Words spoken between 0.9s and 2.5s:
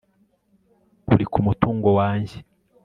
Uri ku mutungo wanjye